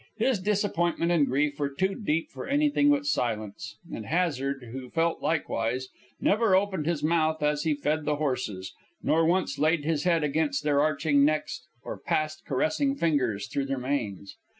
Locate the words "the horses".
8.05-8.73